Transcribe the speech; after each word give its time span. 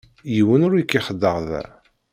Yiwen 0.33 0.65
ur 0.67 0.73
k-ixeddeε 0.83 1.39
da. 1.49 1.63